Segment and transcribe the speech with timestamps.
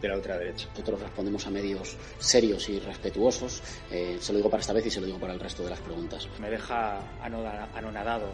[0.00, 0.68] de la ultraderecha.
[0.70, 3.62] Nosotros respondemos a medios serios y respetuosos.
[3.90, 5.70] Eh, se lo digo para esta vez y se lo digo para el resto de
[5.70, 6.28] las preguntas.
[6.40, 8.28] Me deja anonadado.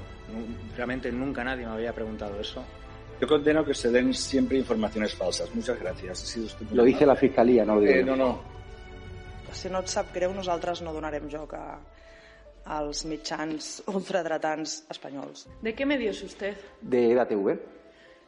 [0.76, 2.62] Realmente nunca nadie me había preguntado eso.
[3.20, 5.54] Yo condeno que se den siempre informaciones falsas.
[5.54, 6.22] Muchas gracias.
[6.22, 8.52] Ha sido lo dice la Fiscalía, no lo digo eh, No, no.
[9.52, 11.76] Si no et sap greu, nosaltres no donarem joc a,
[12.64, 15.46] als mitjans ultradretans espanyols.
[15.60, 16.56] ¿De qué medio es usted?
[16.80, 17.58] De EDATV.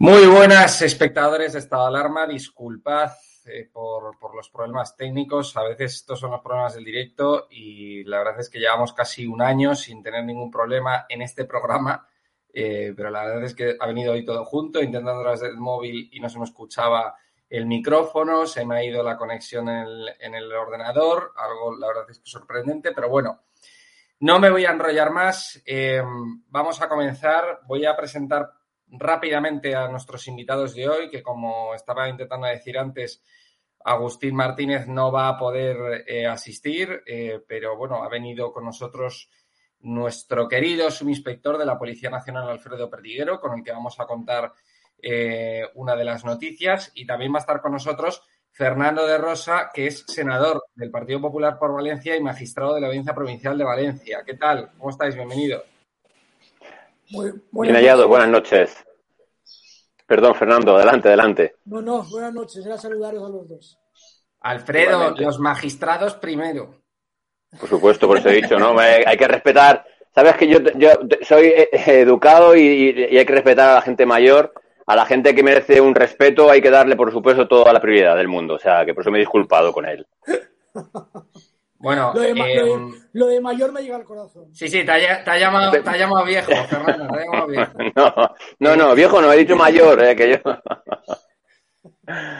[0.00, 2.24] Muy buenas, espectadores de Estado Alarma.
[2.24, 3.10] Disculpad
[3.46, 5.56] eh, por, por, los problemas técnicos.
[5.56, 9.26] A veces estos son los problemas del directo y la verdad es que llevamos casi
[9.26, 12.08] un año sin tener ningún problema en este programa.
[12.54, 16.08] Eh, pero la verdad es que ha venido hoy todo junto, intentando través del móvil
[16.12, 17.16] y no se me escuchaba
[17.50, 21.88] el micrófono, se me ha ido la conexión en el, en el ordenador, algo la
[21.88, 23.40] verdad es que sorprendente, pero bueno,
[24.20, 25.62] no me voy a enrollar más.
[25.64, 26.02] Eh,
[26.48, 27.60] vamos a comenzar.
[27.66, 28.52] Voy a presentar
[28.90, 33.22] rápidamente a nuestros invitados de hoy, que como estaba intentando decir antes,
[33.84, 39.30] Agustín Martínez no va a poder eh, asistir, eh, pero bueno, ha venido con nosotros
[39.80, 44.52] nuestro querido subinspector de la Policía Nacional, Alfredo Perdiguero, con el que vamos a contar
[45.00, 46.90] eh, una de las noticias.
[46.94, 51.20] Y también va a estar con nosotros Fernando de Rosa, que es senador del Partido
[51.20, 54.22] Popular por Valencia y magistrado de la Audiencia Provincial de Valencia.
[54.26, 54.72] ¿Qué tal?
[54.76, 55.14] ¿Cómo estáis?
[55.14, 55.62] Bienvenido.
[57.10, 58.76] Muy, Bien hallado, buenas noches.
[60.06, 61.56] Perdón, Fernando, adelante, adelante.
[61.64, 63.78] No, no, buenas noches, era saludaros a los dos.
[64.40, 65.24] Alfredo, Igualmente.
[65.24, 66.82] los magistrados primero.
[67.58, 68.78] Por supuesto, por eso he dicho, ¿no?
[68.78, 69.84] hay que respetar.
[70.14, 70.90] Sabes que yo, yo
[71.22, 74.52] soy eh, educado y, y, hay que respetar a la gente mayor.
[74.86, 78.16] A la gente que merece un respeto hay que darle, por supuesto, toda la prioridad
[78.16, 78.54] del mundo.
[78.54, 80.06] O sea, que por eso me he disculpado con él.
[81.80, 84.52] Bueno, lo de, eh, lo, de, lo de, mayor me llega al corazón.
[84.52, 87.46] Sí, sí, te ha, te ha, llamado, te ha llamado viejo, Fernando, te ha llamado
[87.46, 87.72] viejo.
[88.58, 90.38] No, no, no, viejo no, he dicho mayor, eh, que yo.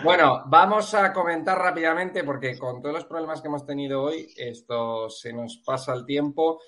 [0.03, 5.11] Bueno, vamos a comentar rápidamente porque con todos los problemas que hemos tenido hoy, esto
[5.11, 6.63] se nos pasa el tiempo.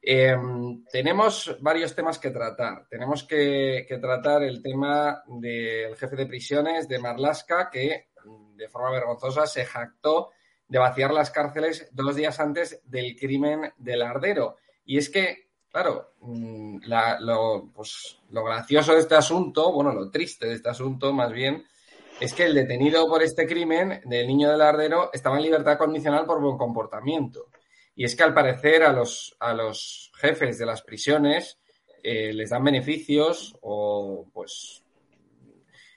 [0.00, 0.34] Eh,
[0.90, 2.86] tenemos varios temas que tratar.
[2.88, 8.06] Tenemos que, que tratar el tema del jefe de prisiones de Marlaska, que
[8.54, 10.30] de forma vergonzosa se jactó
[10.68, 14.56] de vaciar las cárceles dos días antes del crimen del Ardero.
[14.84, 16.12] Y es que, claro,
[16.82, 21.32] la, lo, pues, lo gracioso de este asunto, bueno, lo triste de este asunto más
[21.32, 21.64] bien,
[22.20, 26.24] es que el detenido por este crimen del niño del Ardero estaba en libertad condicional
[26.24, 27.48] por buen comportamiento.
[27.94, 31.58] Y es que al parecer a los, a los jefes de las prisiones
[32.02, 34.82] eh, les dan beneficios o pues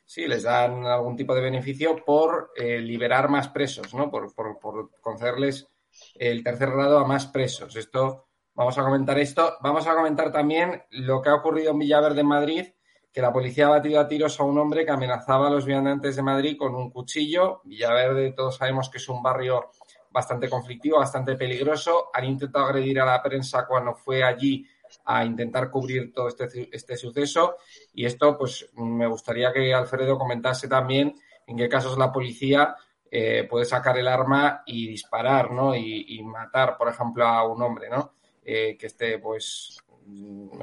[0.09, 4.09] sí, les dan algún tipo de beneficio por eh, liberar más presos, ¿no?
[4.09, 5.67] Por, por, por, concederles
[6.15, 7.75] el tercer grado a más presos.
[7.75, 8.25] Esto,
[8.55, 9.57] vamos a comentar esto.
[9.61, 12.65] Vamos a comentar también lo que ha ocurrido en Villaverde, en Madrid,
[13.13, 16.15] que la policía ha batido a tiros a un hombre que amenazaba a los viandantes
[16.15, 17.61] de Madrid con un cuchillo.
[17.65, 19.69] Villaverde, todos sabemos que es un barrio
[20.09, 22.09] bastante conflictivo, bastante peligroso.
[22.15, 24.65] Han intentado agredir a la prensa cuando fue allí
[25.05, 27.57] a intentar cubrir todo este, este suceso.
[27.93, 31.15] Y esto, pues, me gustaría que Alfredo comentase también
[31.47, 32.75] en qué casos la policía
[33.11, 35.75] eh, puede sacar el arma y disparar, ¿no?
[35.75, 38.13] Y, matar, por ejemplo, a un hombre, ¿no?
[38.45, 39.79] Eh, que esté, pues,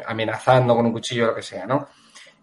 [0.06, 1.88] amenazando con un cuchillo o lo que sea, ¿no?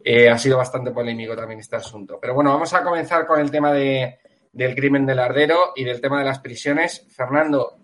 [0.04, 2.20] Eh, ha sido bastante polémico también este asunto.
[2.20, 4.20] Pero bueno, vamos a comenzar con el tema de,
[4.52, 7.08] del crimen del ardero y del tema de las prisiones.
[7.10, 7.78] Fernando,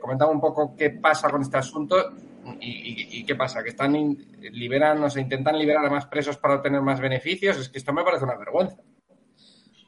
[0.00, 2.14] comentaba un poco qué pasa con este asunto
[2.60, 3.92] y, qué pasa, que están
[4.52, 7.58] liberan, o sea, intentan liberar a más presos para obtener más beneficios.
[7.58, 8.76] Es que esto me parece una vergüenza.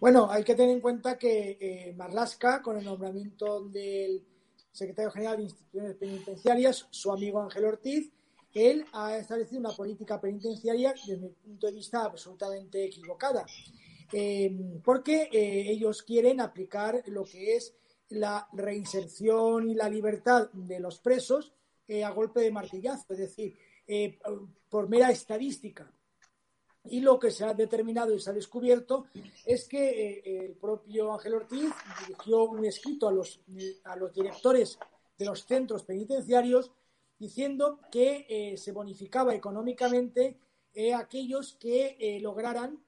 [0.00, 4.24] Bueno, hay que tener en cuenta que eh, Marlaska, con el nombramiento del
[4.72, 8.10] secretario general de instituciones penitenciarias, su amigo Ángel Ortiz,
[8.54, 13.44] él ha establecido una política penitenciaria desde mi punto de vista absolutamente equivocada,
[14.12, 17.74] eh, porque eh, ellos quieren aplicar lo que es
[18.08, 21.52] la reinserción y la libertad de los presos
[21.90, 23.56] eh, a golpe de martillazo, es decir,
[23.87, 24.18] eh,
[24.68, 25.90] por mera estadística.
[26.85, 29.06] Y lo que se ha determinado y se ha descubierto
[29.44, 31.70] es que eh, el propio Ángel Ortiz
[32.00, 33.40] dirigió un escrito a los,
[33.85, 34.78] a los directores
[35.18, 36.70] de los centros penitenciarios
[37.20, 40.38] diciendo que eh, se bonificaba económicamente
[40.73, 42.82] eh, aquellos que eh, lograran,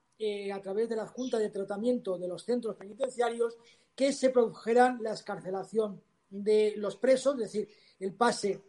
[0.53, 3.57] a través de la Junta de Tratamiento de los centros penitenciarios,
[3.93, 7.67] que se produjeran la escarcelación de los presos, es decir,
[7.99, 8.61] el pase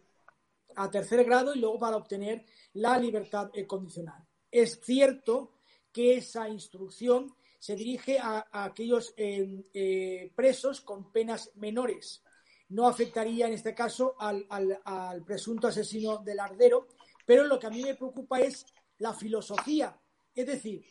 [0.77, 4.27] a tercer grado y luego para obtener la libertad condicional.
[4.51, 5.55] Es cierto
[5.93, 9.15] que esa instrucción se dirige a, aquellos
[10.35, 12.23] presos con penas menores,
[12.69, 16.89] no afectaría en este caso al, al, al, presunto asesino del ardero,
[17.25, 18.67] pero lo que a mí me preocupa es
[18.99, 19.99] la filosofía,
[20.35, 20.85] es decir,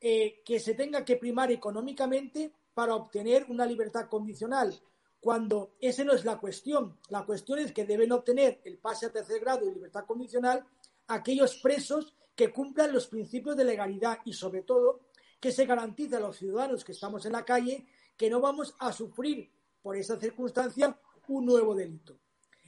[0.00, 4.78] eh, que se tenga que primar económicamente para obtener una libertad condicional,
[5.26, 7.00] cuando esa no es la cuestión.
[7.08, 10.64] La cuestión es que deben obtener el pase a tercer grado y libertad condicional
[11.08, 15.00] aquellos presos que cumplan los principios de legalidad y sobre todo
[15.40, 18.92] que se garantice a los ciudadanos que estamos en la calle que no vamos a
[18.92, 19.50] sufrir
[19.82, 22.16] por esa circunstancia un nuevo delito.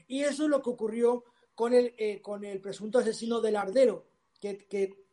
[0.08, 4.08] Y eso es lo que ocurrió con el, eh, con el presunto asesino del Ardero,
[4.40, 5.04] que, que,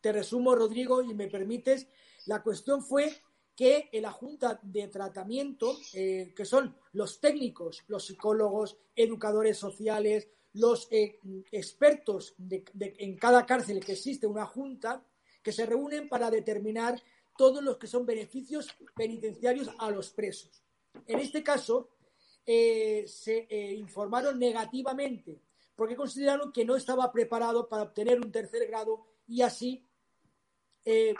[0.00, 1.86] te resumo, Rodrigo, y me permites,
[2.26, 3.22] la cuestión fue
[3.56, 10.88] que la Junta de Tratamiento, eh, que son los técnicos, los psicólogos, educadores sociales, los
[10.90, 11.18] eh,
[11.50, 15.04] expertos de, en cada cárcel que existe una junta,
[15.42, 17.02] que se reúnen para determinar
[17.36, 20.62] todos los que son beneficios penitenciarios a los presos.
[21.06, 21.90] En este caso,
[22.46, 25.40] eh, se informaron negativamente
[25.74, 29.84] porque consideraron que no estaba preparado para obtener un tercer grado y así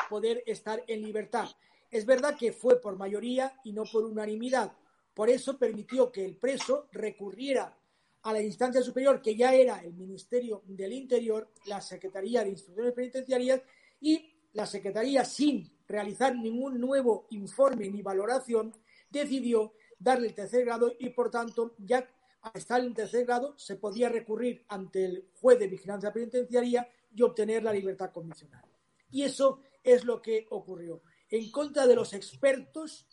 [0.08, 1.48] poder estar en libertad.
[1.92, 4.72] Es verdad que fue por mayoría y no por unanimidad.
[5.12, 7.76] Por eso permitió que el preso recurriera
[8.22, 12.94] a la instancia superior, que ya era el Ministerio del Interior, la Secretaría de Instrucciones
[12.94, 13.60] Penitenciarias
[14.00, 18.72] y la Secretaría, sin realizar ningún nuevo informe ni valoración,
[19.10, 22.08] decidió darle el tercer grado y, por tanto, ya
[22.40, 27.20] al estar en tercer grado, se podía recurrir ante el juez de vigilancia penitenciaria y
[27.20, 28.64] obtener la libertad condicional.
[29.10, 31.02] Y eso es lo que ocurrió.
[31.32, 33.06] En contra de los expertos,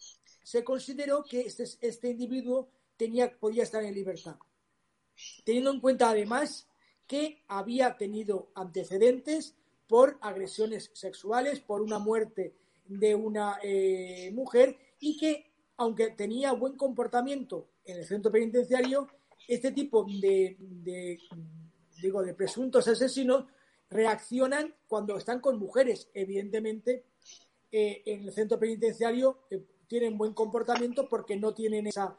[0.43, 2.69] se consideró que este, este individuo
[3.39, 4.35] podía estar en libertad,
[5.45, 6.67] teniendo en cuenta además
[7.07, 9.55] que había tenido antecedentes
[9.87, 16.75] por agresiones sexuales, por una muerte de una eh, mujer y que, aunque tenía buen
[16.75, 19.07] comportamiento en el centro penitenciario,
[19.47, 21.19] este tipo de, de,
[22.01, 23.45] digo, de presuntos asesinos
[23.89, 26.09] reaccionan cuando están con mujeres.
[26.13, 27.05] Evidentemente,
[27.71, 32.15] eh, en el centro penitenciario eh, tienen buen comportamiento porque no tienen esa,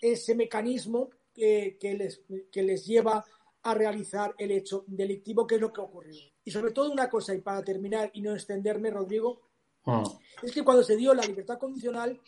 [0.00, 3.24] ese mecanismo que, que, les, que les lleva
[3.62, 6.14] a realizar el hecho delictivo, que es lo que ocurrió.
[6.44, 9.40] Y sobre todo una cosa, y para terminar y no extenderme, Rodrigo,
[9.84, 10.02] mm.
[10.42, 12.20] es que cuando se dio la libertad condicional,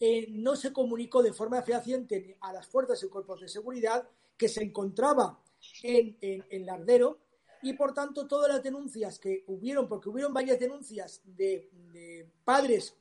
[0.00, 4.48] eh, no se comunicó de forma fehaciente a las fuerzas y cuerpos de seguridad que
[4.48, 5.38] se encontraba
[5.82, 7.18] en, en, en Lardero
[7.62, 12.96] y por tanto todas las denuncias que hubieron, porque hubieron varias denuncias de, de padres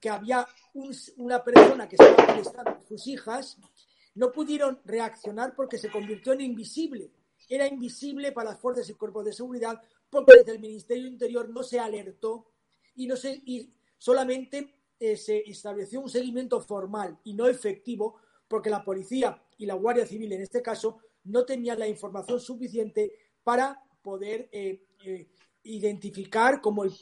[0.00, 3.58] que había un, una persona que estaba molestando sus hijas,
[4.14, 7.10] no pudieron reaccionar porque se convirtió en invisible.
[7.48, 11.62] Era invisible para las fuerzas y cuerpos de seguridad porque desde el Ministerio Interior no
[11.62, 12.46] se alertó
[12.94, 18.16] y, no se, y solamente eh, se estableció un seguimiento formal y no efectivo
[18.48, 23.12] porque la policía y la Guardia Civil en este caso no tenían la información suficiente
[23.42, 25.26] para poder eh, eh,
[25.64, 26.92] identificar como el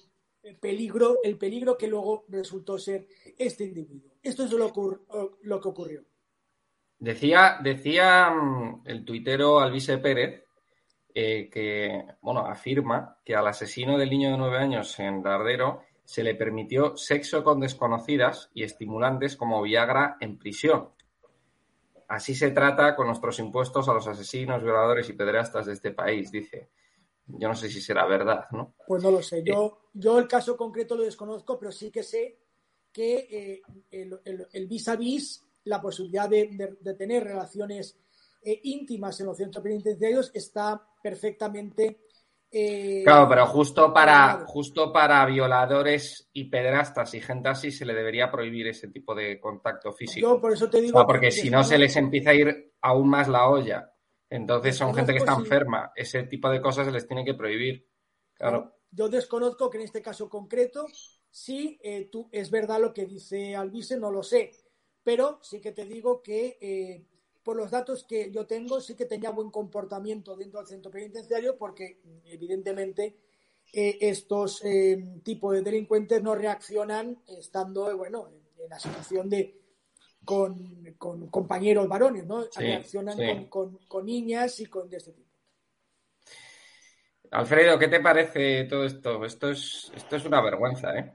[0.58, 3.06] peligro, el peligro que luego resultó ser
[3.36, 4.12] este individuo.
[4.22, 4.72] Esto es lo,
[5.42, 6.02] lo que ocurrió.
[6.98, 10.44] Decía, decía mm, el tuitero Alvise Pérez
[11.14, 16.24] eh, que, bueno, afirma que al asesino del niño de nueve años en Dardero se
[16.24, 20.88] le permitió sexo con desconocidas y estimulantes como Viagra en prisión.
[22.08, 26.32] Así se trata con nuestros impuestos a los asesinos, violadores y pederastas de este país,
[26.32, 26.70] dice.
[27.26, 28.74] Yo no sé si será verdad, ¿no?
[28.86, 29.42] Pues no lo sé.
[29.42, 32.38] Yo, yo el caso concreto lo desconozco, pero sí que sé
[32.92, 37.98] que eh, el, el, el, vis a vis, la posibilidad de, de, de tener relaciones
[38.42, 42.00] eh, íntimas en los centros penitenciarios está perfectamente.
[42.50, 47.94] Eh, claro, pero justo para, justo para violadores y pederastas y gente así se le
[47.94, 50.28] debería prohibir ese tipo de contacto físico.
[50.34, 51.04] Yo por eso te digo.
[51.06, 53.90] Porque si no se les empieza a ir aún más la olla.
[54.34, 55.92] Entonces son gente que está enferma.
[55.94, 57.86] Ese tipo de cosas se les tiene que prohibir.
[58.32, 58.74] Claro.
[58.90, 60.86] Yo desconozco que en este caso concreto,
[61.30, 64.50] sí, eh, tú, es verdad lo que dice Alvise, no lo sé.
[65.04, 67.06] Pero sí que te digo que eh,
[67.44, 71.56] por los datos que yo tengo, sí que tenía buen comportamiento dentro del centro penitenciario
[71.56, 73.16] porque, evidentemente,
[73.72, 74.62] eh, estos
[75.22, 79.63] tipos de delincuentes no reaccionan estando, bueno, en, en la situación de
[80.24, 82.42] con, con, compañeros varones, ¿no?
[82.44, 83.26] Sí, reaccionan sí.
[83.26, 85.30] con, con, con, niñas y con de este tipo.
[87.30, 89.24] Alfredo, ¿qué te parece todo esto?
[89.24, 91.12] Esto es, esto es una vergüenza, ¿eh?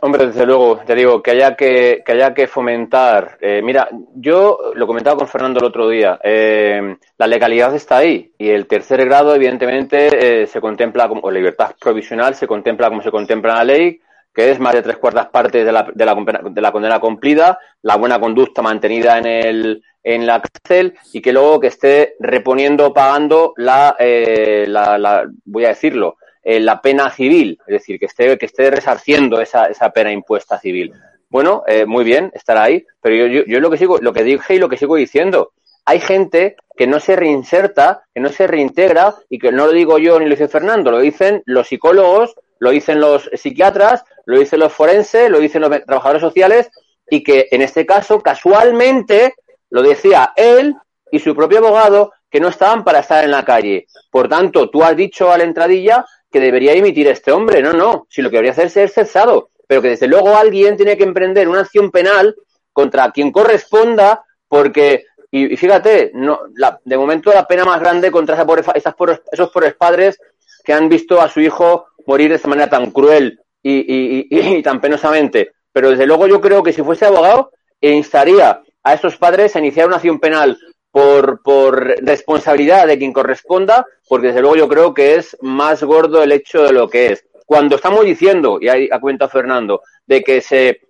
[0.00, 3.38] Hombre, desde luego, te digo, que haya que, que, haya que fomentar.
[3.40, 8.32] Eh, mira, yo lo comentaba con Fernando el otro día, eh, la legalidad está ahí
[8.36, 13.10] y el tercer grado, evidentemente, eh, se contempla como libertad provisional, se contempla como se
[13.10, 14.00] contempla en la ley,
[14.34, 17.58] que es más de tres cuartas partes de la, de la, de la condena cumplida,
[17.82, 22.92] la buena conducta mantenida en, el, en la cárcel y que luego que esté reponiendo,
[22.92, 28.06] pagando la, eh, la, la voy a decirlo, eh, la pena civil, es decir, que
[28.06, 30.92] esté, que esté resarciendo esa, esa pena impuesta civil.
[31.28, 34.24] Bueno, eh, muy bien, estará ahí, pero yo, yo, yo, lo que sigo, lo que
[34.24, 35.52] dije y lo que sigo diciendo,
[35.84, 39.98] hay gente que no se reinserta, que no se reintegra y que no lo digo
[39.98, 44.60] yo ni lo dice Fernando, lo dicen los psicólogos, lo dicen los psiquiatras, lo dicen
[44.60, 46.70] los forenses, lo dicen los trabajadores sociales
[47.08, 49.34] y que en este caso casualmente
[49.70, 50.76] lo decía él
[51.10, 53.86] y su propio abogado que no estaban para estar en la calle.
[54.10, 57.60] Por tanto, tú has dicho a la entradilla que debería emitir este hombre.
[57.60, 58.06] No, no.
[58.08, 59.50] Si lo que debería hacer es cesado.
[59.66, 62.36] Pero que desde luego alguien tiene que emprender una acción penal
[62.72, 68.36] contra quien corresponda, porque, y, fíjate, no, la, de momento la pena más grande contra
[68.36, 68.94] esa esas
[69.32, 70.18] esos pobres padres
[70.64, 74.62] que han visto a su hijo morir de esta manera tan cruel y, y, y,
[74.62, 75.52] tan penosamente.
[75.72, 79.86] Pero desde luego yo creo que si fuese abogado, instaría a estos padres a iniciar
[79.86, 80.58] una acción penal
[80.90, 86.22] por, por responsabilidad de quien corresponda, porque desde luego yo creo que es más gordo
[86.22, 87.24] el hecho de lo que es.
[87.46, 90.80] Cuando estamos diciendo, y ahí ha comentado Fernando, de que se,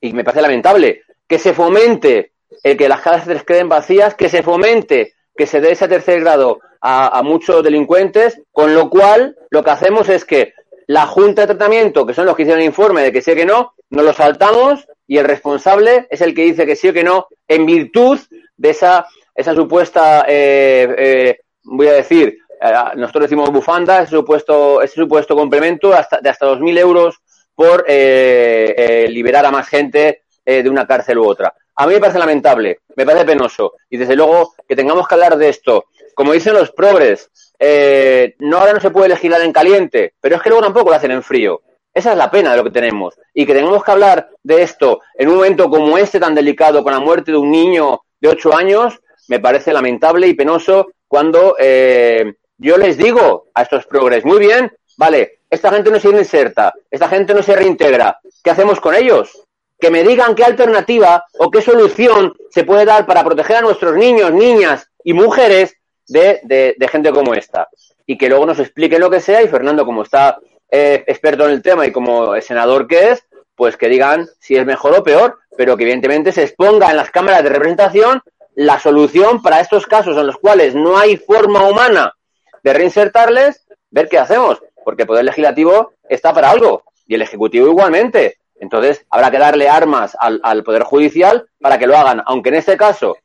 [0.00, 4.42] y me parece lamentable, que se fomente el que las cárceles queden vacías, que se
[4.42, 9.70] fomente que se dé ese tercer grado a muchos delincuentes, con lo cual lo que
[9.70, 10.54] hacemos es que
[10.86, 13.34] la Junta de Tratamiento, que son los que hicieron el informe de que sí o
[13.34, 16.92] que no, nos lo saltamos y el responsable es el que dice que sí o
[16.94, 18.18] que no, en virtud
[18.56, 24.80] de esa, esa supuesta, eh, eh, voy a decir, eh, nosotros decimos bufanda, ese supuesto,
[24.80, 27.16] ese supuesto complemento hasta, de hasta 2.000 euros
[27.54, 31.54] por liberar a más gente de una cárcel u otra.
[31.76, 35.36] A mí me parece lamentable, me parece penoso y desde luego que tengamos que hablar
[35.36, 35.84] de esto.
[36.14, 37.30] Como dicen los progres,
[37.64, 40.96] eh, no ahora no se puede legislar en caliente, pero es que luego tampoco lo
[40.96, 41.62] hacen en frío.
[41.94, 43.14] Esa es la pena de lo que tenemos.
[43.32, 46.92] Y que tengamos que hablar de esto en un momento como este tan delicado, con
[46.92, 52.34] la muerte de un niño de ocho años, me parece lamentable y penoso cuando eh,
[52.58, 57.08] yo les digo a estos progres, muy bien, vale, esta gente no se inserta, esta
[57.08, 59.44] gente no se reintegra, ¿qué hacemos con ellos?
[59.78, 63.94] Que me digan qué alternativa o qué solución se puede dar para proteger a nuestros
[63.94, 65.76] niños, niñas y mujeres
[66.08, 67.68] de, de, gente como esta.
[68.06, 70.38] Y que luego nos expliquen lo que sea y Fernando, como está
[70.70, 74.66] eh, experto en el tema y como senador que es, pues que digan si es
[74.66, 78.22] mejor o peor, pero que evidentemente se exponga en las cámaras de representación
[78.54, 82.14] la solución para estos casos en los cuales no hay forma humana
[82.62, 87.66] de reinsertarles, ver qué hacemos, porque el Poder Legislativo está para algo y el Ejecutivo
[87.68, 88.38] igualmente.
[88.56, 92.56] Entonces, habrá que darle armas al, al Poder Judicial para que lo hagan, aunque en
[92.56, 93.16] este caso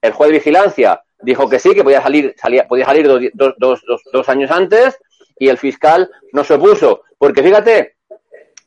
[0.00, 3.20] el juez de vigilancia dijo que sí, que podía salir, salía, podía salir dos,
[3.58, 4.98] dos, dos, dos años antes
[5.38, 7.02] y el fiscal no se opuso.
[7.18, 7.96] Porque fíjate,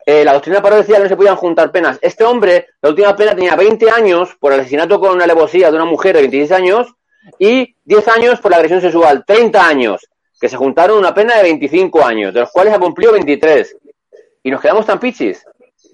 [0.06, 2.00] eh, la doctrina que no se podían juntar penas.
[2.02, 5.86] Este hombre, la última pena tenía 20 años por asesinato con una alevosía de una
[5.86, 6.88] mujer de 26 años
[7.38, 10.08] y 10 años por la agresión sexual, 30 años,
[10.42, 13.78] que se juntaron una pena de 25 años, de los cuales ha cumplido 23.
[14.42, 15.46] Y nos quedamos tan pichis.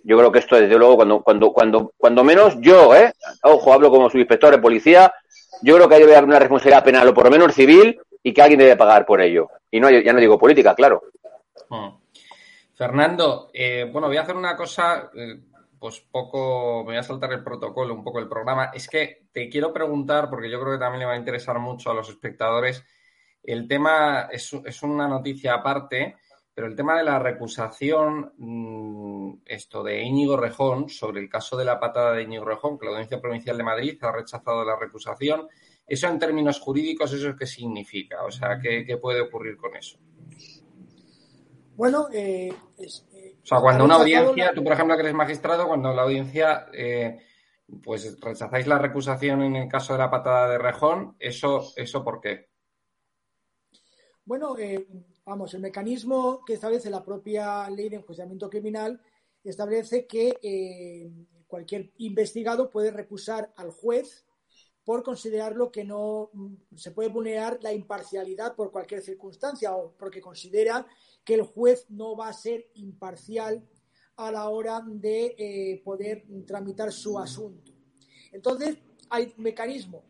[0.03, 3.11] Yo creo que esto, desde luego, cuando, cuando, cuando, cuando menos yo, ¿eh?
[3.43, 5.13] Ojo, hablo como subinspector de policía,
[5.61, 8.41] yo creo que debe haber una responsabilidad penal, o por lo menos civil, y que
[8.41, 9.49] alguien debe pagar por ello.
[9.69, 11.03] Y no, ya no digo política, claro.
[11.69, 11.89] Hmm.
[12.73, 15.39] Fernando, eh, bueno, voy a hacer una cosa, eh,
[15.79, 18.71] pues poco, me voy a saltar el protocolo, un poco el programa.
[18.73, 21.91] Es que te quiero preguntar, porque yo creo que también le va a interesar mucho
[21.91, 22.83] a los espectadores,
[23.43, 26.15] el tema es, es una noticia aparte,
[26.55, 31.65] pero el tema de la recusación, mmm, esto de Íñigo Rejón, sobre el caso de
[31.65, 35.49] la patada de Íñigo Rejón, que la Audiencia Provincial de Madrid ha rechazado la recusación,
[35.85, 38.23] eso en términos jurídicos, ¿eso qué significa?
[38.23, 39.99] O sea, ¿qué, qué puede ocurrir con eso?
[41.75, 44.53] Bueno, eh, es, eh, o sea, cuando una audiencia, la...
[44.53, 47.19] tú por ejemplo que eres magistrado, cuando la audiencia, eh,
[47.83, 52.21] pues rechazáis la recusación en el caso de la patada de Rejón, ¿eso, eso por
[52.21, 52.47] qué?
[54.23, 54.87] Bueno, eh,
[55.25, 59.01] vamos, el mecanismo que establece la propia ley de enjuiciamiento criminal
[59.43, 61.11] establece que eh,
[61.47, 64.25] cualquier investigado puede recusar al juez
[64.83, 70.21] por considerarlo que no mm, se puede vulnerar la imparcialidad por cualquier circunstancia o porque
[70.21, 70.85] considera
[71.23, 73.67] que el juez no va a ser imparcial
[74.17, 77.73] a la hora de eh, poder tramitar su asunto.
[78.31, 78.77] Entonces,
[79.09, 80.03] hay un mecanismo.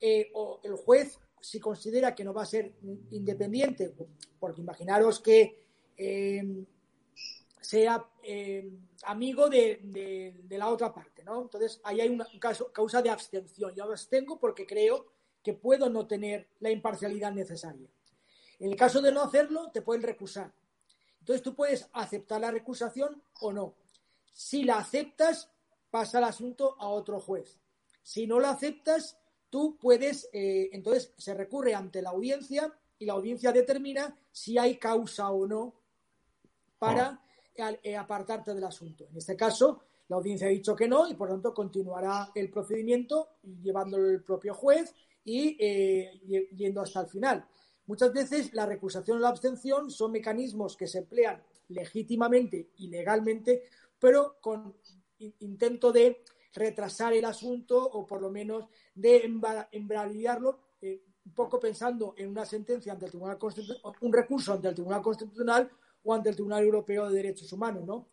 [0.00, 2.72] Eh, o el juez, si considera que no va a ser
[3.10, 3.94] independiente,
[4.38, 5.64] porque imaginaros que
[5.96, 6.64] eh,
[7.60, 8.70] sea eh,
[9.04, 9.80] amigo de,
[10.42, 11.42] de, la otra parte, ¿no?
[11.42, 13.74] Entonces, ahí hay una caso, causa de abstención.
[13.74, 15.06] Yo abstengo porque creo
[15.42, 17.88] que puedo no tener la imparcialidad necesaria.
[18.58, 20.52] En el caso de no hacerlo, te pueden recusar.
[21.20, 23.74] Entonces, tú puedes aceptar la recusación o no.
[24.32, 25.50] Si la aceptas,
[25.90, 27.58] pasa el asunto a otro juez.
[28.02, 29.19] Si no la aceptas,
[29.50, 34.76] tú puedes, eh, entonces se recurre ante la audiencia y la audiencia determina si hay
[34.76, 35.74] causa o no
[36.78, 37.20] para
[37.58, 37.98] oh.
[37.98, 39.06] apartarte del asunto.
[39.10, 42.50] En este caso, la audiencia ha dicho que no y por lo tanto continuará el
[42.50, 43.28] procedimiento
[43.62, 47.46] llevándolo el propio juez y eh, yendo hasta el final.
[47.86, 53.64] Muchas veces la recusación o la abstención son mecanismos que se emplean legítimamente y legalmente,
[53.98, 54.74] pero con
[55.18, 59.24] intento de retrasar el asunto o por lo menos de
[59.72, 64.68] embalidarlo eh, un poco pensando en una sentencia ante el Tribunal Constitucional, un recurso ante
[64.68, 65.70] el Tribunal Constitucional
[66.02, 68.08] o ante el Tribunal Europeo de Derechos Humanos, ¿no?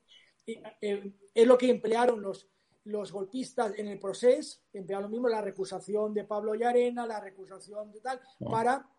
[0.46, 2.48] Y, eh, es lo que emplearon los,
[2.84, 7.92] los golpistas en el proceso, emplearon lo mismo la recusación de Pablo Llarena, la recusación
[7.92, 8.90] de tal, para,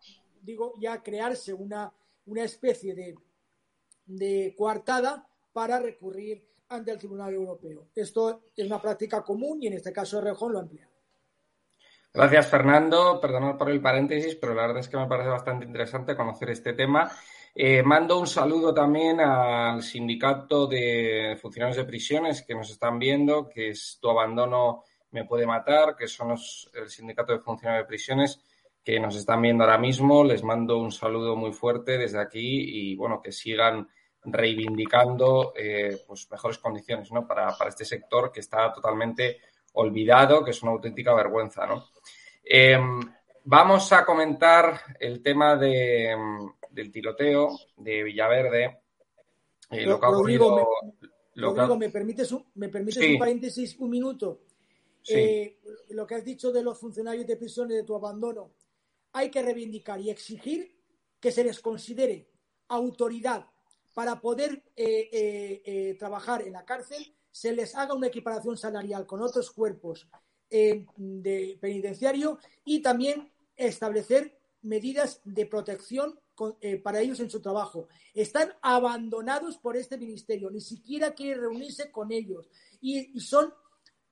[0.41, 1.93] digo, ya crearse una,
[2.25, 3.15] una especie de,
[4.05, 7.87] de coartada para recurrir ante el Tribunal Europeo.
[7.95, 10.87] Esto es una práctica común y en este caso Rejón lo emplea.
[12.11, 13.19] Gracias, Fernando.
[13.21, 16.73] Perdonad por el paréntesis, pero la verdad es que me parece bastante interesante conocer este
[16.73, 17.11] tema.
[17.53, 23.47] Eh, mando un saludo también al sindicato de funcionarios de prisiones que nos están viendo,
[23.47, 27.87] que es Tu Abandono Me Puede Matar, que son los, el sindicato de funcionarios de
[27.87, 28.41] prisiones
[28.83, 30.23] que nos están viendo ahora mismo.
[30.23, 33.87] Les mando un saludo muy fuerte desde aquí y bueno, que sigan
[34.23, 37.25] reivindicando eh, pues mejores condiciones ¿no?
[37.25, 39.39] para, para este sector que está totalmente
[39.73, 41.85] olvidado, que es una auténtica vergüenza, ¿no?
[42.43, 42.99] Em,
[43.45, 46.15] vamos a comentar el tema de,
[46.71, 48.81] del tiroteo de Villaverde.
[49.69, 50.67] Eh, lo, que ha ocurrido,
[51.35, 54.41] me, ¿me permites, un, me permites un paréntesis, un minuto?
[55.07, 58.51] Eh, lo que has dicho de los funcionarios de prisiones de tu abandono.
[59.13, 60.75] Hay que reivindicar y exigir
[61.19, 62.27] que se les considere
[62.67, 63.47] autoridad
[63.99, 69.51] para poder eh, trabajar en la cárcel se les haga una equiparación salarial con otros
[69.51, 70.07] cuerpos
[70.49, 76.17] eh, de penitenciario y también establecer medidas de protección
[76.61, 77.89] eh, para ellos en su trabajo.
[78.13, 83.53] Están abandonados por este ministerio, ni siquiera quiere reunirse con ellos y, son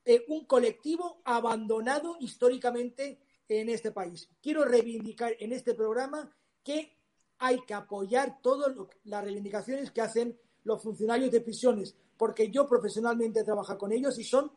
[0.03, 4.29] eh, un colectivo abandonado históricamente en este país.
[4.41, 6.29] Quiero reivindicar en este programa
[6.61, 6.96] que
[7.39, 13.43] hay que apoyar todas las reivindicaciones que hacen los funcionarios de prisiones, porque yo profesionalmente
[13.43, 14.51] trabajo con ellos y son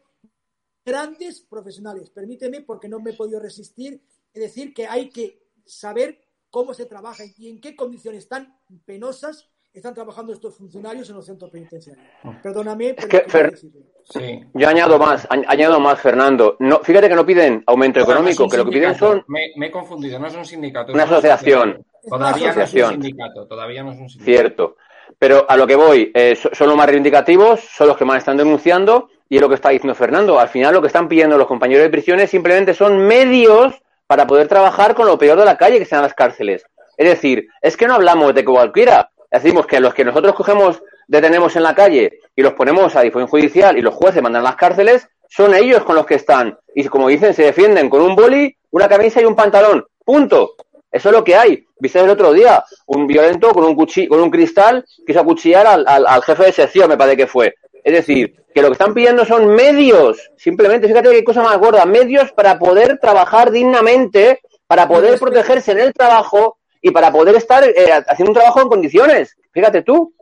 [0.84, 2.10] grandes profesionales.
[2.10, 6.86] Permíteme, porque no me he podido resistir, es decir, que hay que saber cómo se
[6.86, 12.04] trabaja y en qué condiciones tan penosas están trabajando estos funcionarios en los centros penitenciarios.
[12.42, 12.96] Perdóname.
[13.30, 14.44] Pero sí.
[14.52, 16.56] Yo añado más, añado más, Fernando.
[16.58, 19.24] No, fíjate que no piden aumento económico, que lo que piden son.
[19.28, 20.92] Me, he confundido, no es un sindicato.
[20.92, 21.84] Una asociación.
[22.08, 23.46] Todavía no es un sindicato.
[23.46, 24.24] Todavía no es un sindicato.
[24.24, 24.76] Cierto.
[25.18, 28.36] Pero a lo que voy, eh, son los más reivindicativos, son los que más están
[28.36, 30.38] denunciando, y es lo que está diciendo Fernando.
[30.38, 33.74] Al final lo que están pidiendo los compañeros de prisiones simplemente son medios
[34.06, 36.64] para poder trabajar con lo peor de la calle, que sean las cárceles.
[36.96, 40.82] Es decir, es que no hablamos de que cualquiera, decimos que los que nosotros cogemos,
[41.06, 44.50] detenemos en la calle y los ponemos a disposición judicial y los jueces mandan a
[44.50, 46.58] las cárceles, son ellos con los que están.
[46.74, 49.86] Y como dicen, se defienden con un boli, una camisa y un pantalón.
[50.04, 50.56] Punto.
[50.90, 51.64] Eso es lo que hay.
[51.78, 55.86] Viste el otro día, un violento con un cuchillo, con un cristal quiso acuchillar al,
[55.86, 57.54] al, jefe de sección, me parece que fue.
[57.82, 61.86] Es decir, que lo que están pidiendo son medios, simplemente, fíjate qué cosa más gorda,
[61.86, 67.64] medios para poder trabajar dignamente, para poder protegerse en el trabajo y para poder estar
[67.64, 69.36] eh, haciendo un trabajo en condiciones.
[69.52, 70.14] Fíjate tú.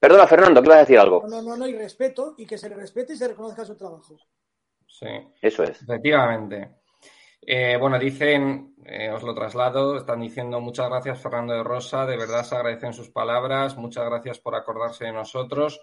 [0.00, 1.24] Perdona, Fernando, ¿qué vas a decir algo?
[1.28, 4.16] No, no, no, y respeto, y que se le respete y se reconozca su trabajo.
[4.86, 5.06] Sí.
[5.42, 5.82] Eso es.
[5.82, 6.70] Efectivamente.
[7.42, 12.16] Eh, bueno, dicen, eh, os lo traslado, están diciendo muchas gracias Fernando de Rosa, de
[12.16, 15.80] verdad se agradecen sus palabras, muchas gracias por acordarse de nosotros.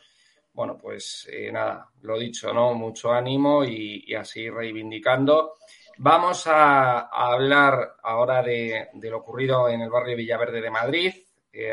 [0.53, 2.73] Bueno, pues eh, nada, lo dicho, ¿no?
[2.73, 5.57] Mucho ánimo y, así reivindicando.
[5.97, 11.13] Vamos a, hablar ahora de, lo ocurrido en el barrio Villaverde de Madrid.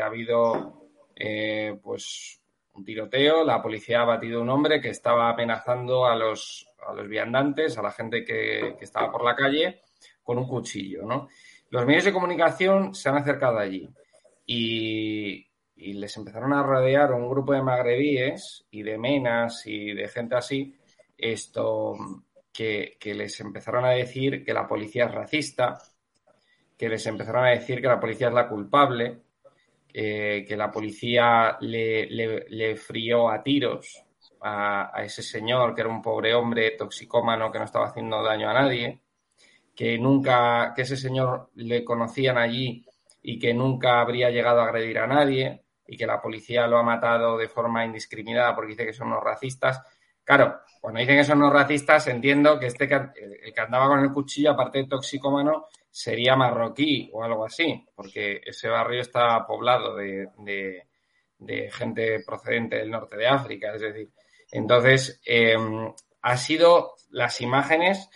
[0.01, 0.89] ha habido,
[1.81, 2.41] pues,
[2.73, 3.43] un tiroteo.
[3.43, 7.81] La policía ha batido un hombre que estaba amenazando a los, a los viandantes, a
[7.81, 9.81] la gente que, estaba por la calle,
[10.23, 11.27] con un cuchillo, ¿no?
[11.69, 13.89] Los medios de comunicación se han acercado allí
[14.45, 20.35] y, les empezaron a rodear un grupo de magrebíes y de menas y de gente
[20.35, 20.73] así,
[21.17, 21.95] esto
[22.53, 25.81] que, les empezaron a decir que la policía es racista,
[26.77, 29.23] que les empezaron a decir que la policía es la culpable,
[29.93, 34.03] eh, que la policía le, le, frió a tiros
[34.41, 38.53] a, ese señor, que era un pobre hombre toxicómano que no estaba haciendo daño a
[38.53, 39.02] nadie,
[39.75, 42.85] que nunca, que ese señor le conocían allí
[43.21, 46.83] y que nunca habría llegado a agredir a nadie y que la policía lo ha
[46.83, 49.81] matado de forma indiscriminada porque dice que son unos racistas.
[50.23, 54.11] Claro, cuando dicen que son unos racistas, entiendo que este el que andaba con el
[54.11, 60.83] cuchillo, aparte de toxicómano, sería marroquí o algo así, porque ese barrio está poblado de,
[61.71, 64.09] gente procedente del norte de África, es decir,
[64.51, 65.55] entonces eh,
[66.21, 68.09] ha sido las imágenes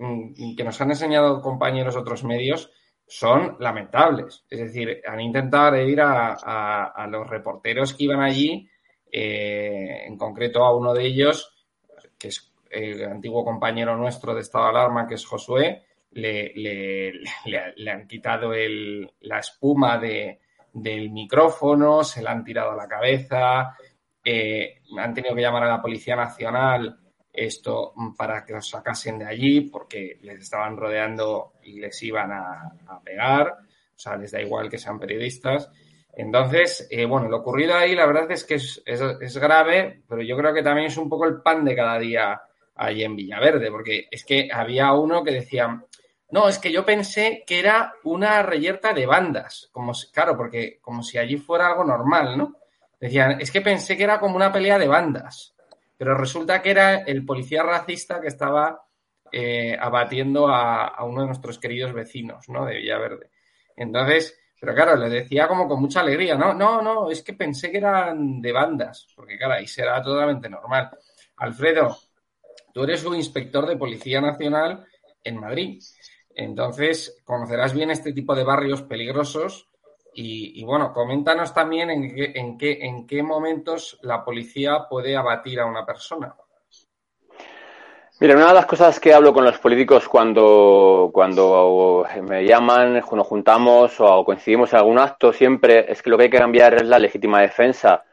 [0.00, 2.72] mm, que nos han enseñado compañeros otros medios
[3.06, 8.68] son lamentables, es decir, han intentado ir a, los reporteros que iban allí,
[9.10, 11.66] eh, en concreto a uno de ellos,
[12.16, 15.82] que es el antiguo compañero nuestro de estado de alarma, que es Josué,
[16.12, 20.38] le, le, han quitado el, la espuma de,
[20.72, 23.76] del micrófono, se le han tirado a la cabeza,
[24.24, 26.99] eh, han tenido que llamar a la Policía Nacional
[27.32, 33.00] esto para que los sacasen de allí porque les estaban rodeando y les iban a,
[33.04, 33.48] pegar,
[33.94, 35.70] o sea, les da igual que sean periodistas.
[36.12, 40.52] Entonces, eh, bueno, lo ocurrido ahí la verdad es que es, grave, pero yo creo
[40.52, 42.40] que también es un poco el pan de cada día
[42.74, 45.80] allí en Villaverde, porque es que había uno que decía,
[46.30, 50.78] no, es que yo pensé que era una reyerta de bandas, como si, claro, porque
[50.80, 52.56] como si allí fuera algo normal, ¿no?
[52.98, 55.54] Decían, es que pensé que era como una pelea de bandas,
[56.00, 58.86] pero resulta que era el policía racista que estaba
[59.30, 62.64] eh, abatiendo a, uno de nuestros queridos vecinos, ¿no?
[62.64, 63.28] De Villaverde.
[63.76, 67.70] Entonces, pero claro, le decía como con mucha alegría, no, no, no, es que pensé
[67.70, 70.88] que eran de bandas, porque claro, ahí será totalmente normal.
[71.36, 71.94] Alfredo,
[72.72, 74.86] tú eres un inspector de Policía Nacional
[75.22, 75.82] en Madrid.
[76.34, 79.68] Entonces, conocerás bien este tipo de barrios peligrosos
[80.14, 85.16] y, y bueno, coméntanos también en qué, en, qué, en qué momentos la policía puede
[85.16, 86.34] abatir a una persona.
[88.22, 93.26] Mira, una de las cosas que hablo con los políticos cuando, cuando me llaman, nos
[93.26, 96.84] juntamos o coincidimos en algún acto siempre es que lo que hay que cambiar es
[96.84, 98.04] la legítima defensa.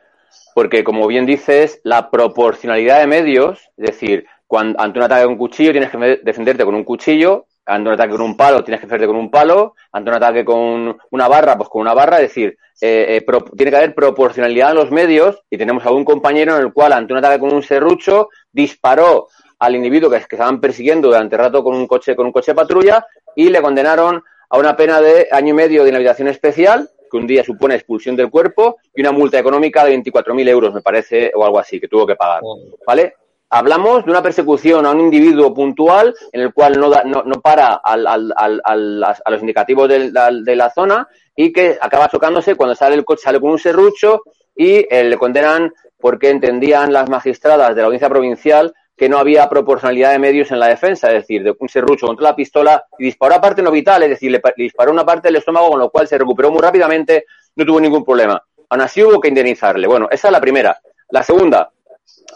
[0.56, 5.34] Porque, como bien dices, la proporcionalidad de medios, es decir, cuando, ante un ataque con
[5.34, 8.80] un cuchillo tienes que defenderte con un cuchillo, ante un ataque con un palo tienes
[8.80, 12.18] que defenderte con un palo, ante un ataque con una barra, pues con una barra,
[12.18, 15.92] es decir, eh, eh, pro, tiene que haber proporcionalidad en los medios y tenemos a
[15.92, 19.28] un compañero en el cual ante un ataque con un serrucho disparó
[19.60, 22.56] al individuo que, que estaban persiguiendo durante rato con un coche, con un coche de
[22.56, 27.18] patrulla y le condenaron a una pena de año y medio de inhabilitación especial, que
[27.18, 31.32] un día supone expulsión del cuerpo, y una multa económica de 24.000 euros, me parece,
[31.36, 32.42] o algo así, que tuvo que pagar.
[32.86, 33.16] ¿Vale?
[33.50, 37.40] Hablamos de una persecución a un individuo puntual en el cual no, da, no, no
[37.42, 42.56] para al, al, al, a los indicativos de de la, zona y que acaba chocándose
[42.56, 47.10] cuando sale el coche, sale con un serrucho y eh, le condenan porque entendían las
[47.10, 51.22] magistradas de la audiencia provincial que no había proporcionalidad de medios en la defensa, es
[51.22, 54.32] decir, de un serrucho contra la pistola y disparó a parte no vital, es decir,
[54.32, 57.66] le, le disparó una parte del estómago, con lo cual se recuperó muy rápidamente, no
[57.66, 58.42] tuvo ningún problema.
[58.70, 59.88] Aún así hubo que indemnizarle.
[59.88, 60.78] Bueno, esa es la primera.
[61.10, 61.72] La segunda,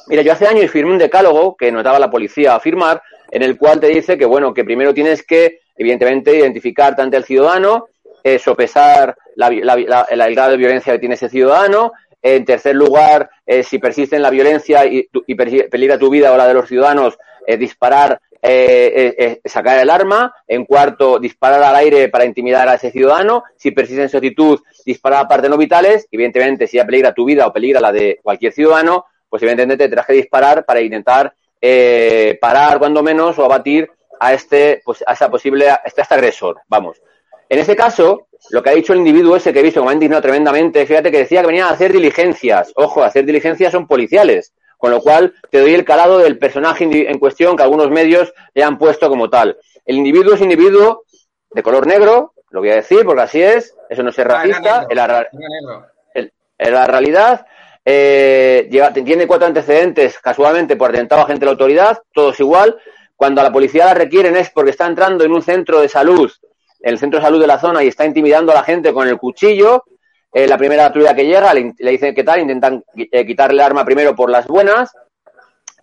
[0.08, 3.58] mira, yo hace años firmé un decálogo que notaba la policía a firmar, en el
[3.58, 7.88] cual te dice que, bueno, que primero tienes que, evidentemente, identificar tanto el ciudadano,
[8.24, 12.76] eh, sopesar la, la, la, el grado de violencia que tiene ese ciudadano, en tercer
[12.76, 16.54] lugar, eh, si persiste en la violencia y, y, peligra tu vida o la de
[16.54, 20.34] los ciudadanos, eh, disparar, eh, sacar el arma.
[20.48, 23.44] En cuarto, disparar al aire para intimidar a ese ciudadano.
[23.58, 26.08] Si persiste en su actitud, disparar a partes no vitales.
[26.12, 30.06] Evidentemente, si ya peligra tu vida o peligra la de cualquier ciudadano, pues evidentemente tendrás
[30.06, 31.34] que disparar para intentar
[32.42, 33.90] parar, cuando menos, o abatir
[34.20, 36.60] a este, pues, a esa posible, a este, a este agresor.
[36.68, 37.02] Vamos.
[37.48, 39.92] En ese caso, lo que ha dicho el individuo ese que he visto que me
[39.92, 42.72] ha indignado tremendamente, fíjate que decía que venía a hacer diligencias.
[42.76, 44.54] Ojo, hacer diligencias son policiales.
[44.78, 48.64] Con lo cual, te doy el calado del personaje en cuestión que algunos medios le
[48.64, 49.58] han puesto como tal.
[49.86, 51.04] El individuo es individuo
[51.52, 54.88] de color negro, lo voy a decir porque así es, eso no es ser racista.
[54.90, 55.28] En la,
[56.14, 57.46] en la realidad,
[57.86, 62.78] eh, lleva, tiene cuatro antecedentes casualmente por atentado a gente de la autoridad, todos igual.
[63.16, 66.32] Cuando a la policía la requieren es porque está entrando en un centro de salud
[66.82, 69.18] el centro de salud de la zona y está intimidando a la gente con el
[69.18, 69.86] cuchillo.
[70.34, 73.66] Eh, la primera patrulla que llega le, le dicen qué tal, intentan eh, quitarle el
[73.66, 74.92] arma primero por las buenas.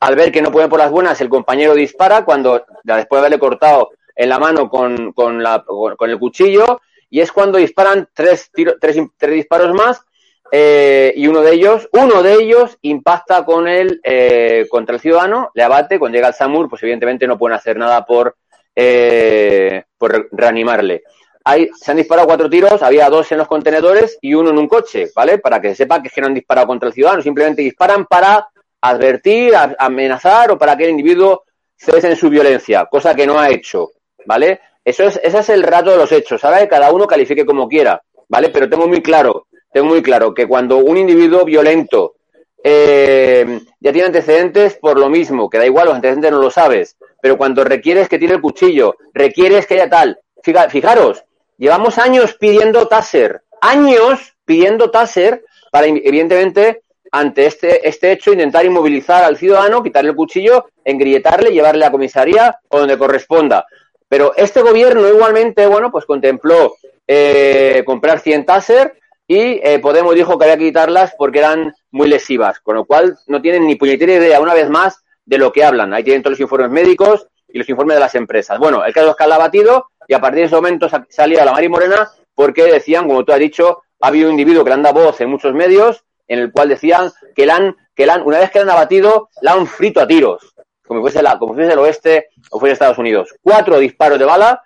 [0.01, 3.39] Al ver que no puede por las buenas, el compañero dispara cuando, después de haberle
[3.39, 6.81] cortado en la mano con, con, la, con el cuchillo,
[7.11, 10.01] y es cuando disparan tres, tiro, tres, tres disparos más,
[10.51, 15.51] eh, y uno de ellos, uno de ellos impacta con el, eh, contra el ciudadano,
[15.55, 18.37] le abate, cuando llega el SAMUR, pues evidentemente no pueden hacer nada por,
[18.75, 21.03] eh, por reanimarle.
[21.45, 24.69] Hay, se han disparado cuatro tiros, había dos en los contenedores y uno en un
[24.69, 25.39] coche, ¿vale?
[25.39, 28.07] Para que se sepa que, es que no han disparado contra el ciudadano, simplemente disparan
[28.07, 28.49] para
[28.81, 31.45] advertir, amenazar o para que el individuo
[31.77, 33.93] cese en su violencia, cosa que no ha hecho,
[34.27, 34.61] ¿vale?
[34.85, 37.69] Eso es, ese es el rato de los hechos, ahora que cada uno califique como
[37.69, 38.51] quiera, ¿vale?
[38.51, 42.15] Pero tengo muy claro, tengo muy claro que cuando un individuo violento
[42.63, 46.97] eh, ya tiene antecedentes por lo mismo, que da igual, los antecedentes no lo sabes,
[47.21, 50.19] pero cuando requieres que tiene el cuchillo, requieres que haya tal.
[50.43, 51.25] Fijaros,
[51.57, 59.25] llevamos años pidiendo taser, años pidiendo taser para, evidentemente, ante este, este hecho, intentar inmovilizar
[59.25, 63.67] al ciudadano, quitarle el cuchillo, engrietarle, llevarle a comisaría o donde corresponda.
[64.09, 66.77] Pero este gobierno igualmente, bueno, pues contempló
[67.07, 68.99] eh, comprar 100 taser
[69.29, 73.17] y eh, Podemos dijo que había que quitarlas porque eran muy lesivas, con lo cual
[73.27, 75.93] no tienen ni puñetera idea, una vez más, de lo que hablan.
[75.93, 78.59] Ahí tienen todos los informes médicos y los informes de las empresas.
[78.59, 81.53] Bueno, el caso es que la abatido y a partir de ese momento salía la
[81.53, 84.83] Mari Morena porque decían, como tú has dicho, ha habido un individuo que le han
[84.83, 88.23] dado voz en muchos medios en el cual decían que la han, que la han,
[88.23, 90.55] una vez que la han abatido, la han frito a tiros,
[90.87, 93.35] como fuese, la, como fuese el oeste o fuese Estados Unidos.
[93.43, 94.63] Cuatro disparos de bala,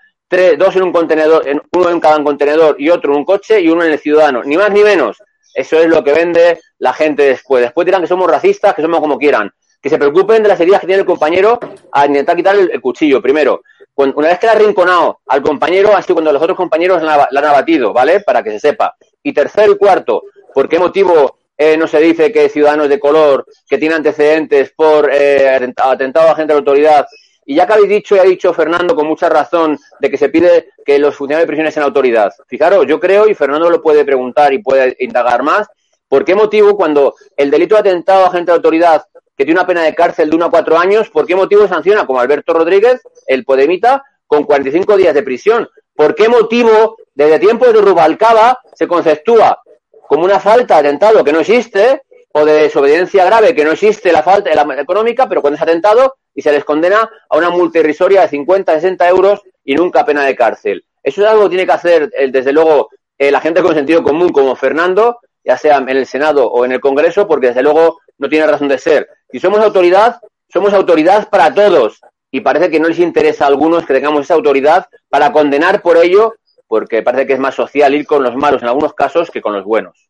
[0.57, 3.69] dos en un contenedor, en, uno en cada contenedor y otro en un coche y
[3.69, 4.43] uno en el ciudadano.
[4.45, 5.19] Ni más ni menos.
[5.55, 7.63] Eso es lo que vende la gente después.
[7.63, 9.53] Después dirán que somos racistas, que somos como quieran.
[9.81, 11.59] Que se preocupen de las heridas que tiene el compañero
[11.93, 13.63] a intentar quitar el, cuchillo, primero.
[13.95, 17.41] Una vez que le ha rinconado al compañero, así cuando los otros compañeros la, la
[17.41, 18.21] han abatido, ¿vale?
[18.21, 18.97] Para que se sepa.
[19.23, 20.23] Y tercero y cuarto,
[20.55, 25.11] ¿por qué motivo eh, no se dice que ciudadanos de color que tienen antecedentes por
[25.13, 27.07] eh, atentado a gente de la autoridad?
[27.45, 30.29] Y ya que habéis dicho y ha dicho Fernando con mucha razón de que se
[30.29, 32.33] pide que los funcionarios de prisiones sean autoridad.
[32.47, 35.67] Fijaros, yo creo, y Fernando lo puede preguntar y puede indagar más,
[36.09, 39.05] ¿por qué motivo cuando el delito de atentado a gente de autoridad
[39.37, 42.07] que tiene una pena de cárcel de 1 a 4 años, ¿por qué motivo sanciona
[42.07, 45.69] como Alberto Rodríguez, el Podemita, con 45 días de prisión?
[45.95, 49.61] ¿Por qué motivo desde tiempos de Rubalcaba se conceptúa
[50.07, 52.03] como una falta de atentado que no existe
[52.33, 56.17] o de desobediencia grave que no existe la falta la económica, pero cuando es atentado
[56.35, 60.25] y se les condena a una multa irrisoria de 50, 60 euros y nunca pena
[60.25, 60.85] de cárcel.
[61.03, 64.57] Eso es algo que tiene que hacer, desde luego, la gente con sentido común como
[64.57, 68.47] Fernando, ya sea en el Senado o en el Congreso, porque desde luego no tiene
[68.47, 69.09] razón de ser.
[69.31, 72.01] Si somos autoridad, somos autoridad para todos.
[72.31, 75.97] Y parece que no les interesa a algunos que tengamos esa autoridad para condenar por
[75.97, 76.35] ello,
[76.67, 79.53] porque parece que es más social ir con los malos en algunos casos que con
[79.53, 80.09] los buenos.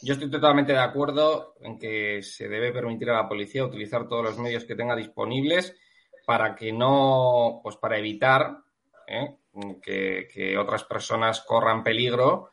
[0.00, 4.24] Yo estoy totalmente de acuerdo en que se debe permitir a la policía utilizar todos
[4.24, 5.76] los medios que tenga disponibles
[6.24, 8.58] para que no, pues para evitar
[9.06, 9.36] ¿eh?
[9.82, 12.50] que, otras personas corran peligro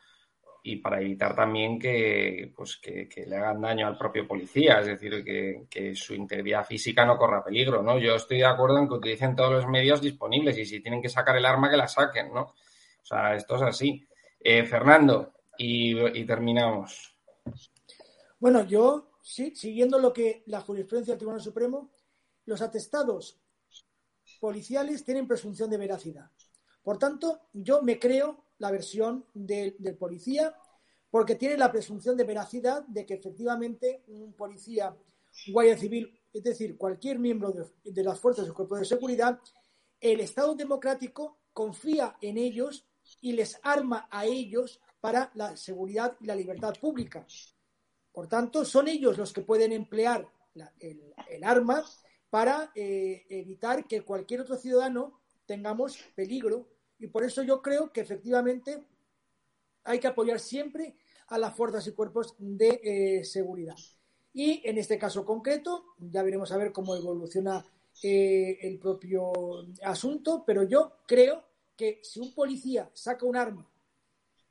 [0.62, 5.22] y para evitar también que, pues que, le hagan daño al propio policía, es decir,
[5.24, 7.98] que, su integridad física no corra peligro, ¿no?
[7.98, 11.08] Yo estoy de acuerdo en que utilicen todos los medios disponibles y si tienen que
[11.08, 12.42] sacar el arma, que la saquen, ¿no?
[12.42, 14.04] O sea, esto es así.
[14.40, 17.15] Eh, Fernando, y, terminamos.
[18.38, 21.90] Bueno, yo, sí, siguiendo lo que la jurisprudencia del Tribunal Supremo,
[22.44, 23.40] los atestados
[24.40, 26.30] policiales tienen presunción de veracidad.
[26.82, 30.54] Por tanto, yo me creo la versión de, del policía
[31.10, 34.94] porque tiene la presunción de veracidad de que efectivamente un policía,
[35.48, 39.40] guardia civil, es decir, cualquier miembro de, de las fuerzas del cuerpo de seguridad,
[40.00, 42.86] el Estado democrático confía en ellos
[43.20, 47.26] y les arma a ellos para la seguridad y la libertad pública.
[48.16, 50.26] Por tanto, son ellos los que pueden emplear
[50.80, 51.84] el, arma
[52.30, 56.66] para eh, evitar que cualquier otro ciudadano tengamos peligro
[56.98, 58.82] y por eso yo creo que efectivamente
[59.84, 63.76] hay que apoyar siempre a las fuerzas y cuerpos de eh, seguridad.
[64.32, 67.66] Y en este caso concreto, ya veremos a ver cómo evoluciona
[68.02, 69.30] eh, el propio
[69.82, 71.44] asunto, pero yo creo
[71.76, 73.70] que si un policía saca un arma